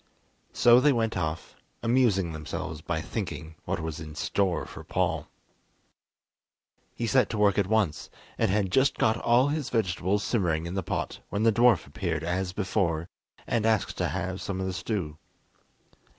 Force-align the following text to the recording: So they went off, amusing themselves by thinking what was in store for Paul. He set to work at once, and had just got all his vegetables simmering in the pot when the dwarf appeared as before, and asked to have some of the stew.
So 0.51 0.79
they 0.79 0.91
went 0.91 1.15
off, 1.15 1.55
amusing 1.83 2.31
themselves 2.33 2.81
by 2.81 3.01
thinking 3.01 3.53
what 3.65 3.79
was 3.79 3.99
in 3.99 4.15
store 4.15 4.65
for 4.65 4.83
Paul. 4.83 5.27
He 6.95 7.05
set 7.05 7.29
to 7.29 7.37
work 7.37 7.59
at 7.59 7.67
once, 7.67 8.09
and 8.39 8.49
had 8.49 8.71
just 8.71 8.97
got 8.97 9.17
all 9.17 9.49
his 9.49 9.69
vegetables 9.69 10.23
simmering 10.23 10.65
in 10.65 10.73
the 10.73 10.81
pot 10.81 11.19
when 11.29 11.43
the 11.43 11.51
dwarf 11.51 11.85
appeared 11.85 12.23
as 12.23 12.51
before, 12.51 13.09
and 13.45 13.63
asked 13.63 13.95
to 13.99 14.07
have 14.07 14.41
some 14.41 14.59
of 14.59 14.65
the 14.65 14.73
stew. 14.73 15.19